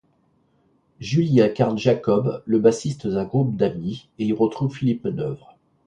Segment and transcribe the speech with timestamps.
[0.99, 5.55] Jules y incarne Jacob, le bassiste d'un groupe d'amis, et y retrouve Philippe Manœuvre.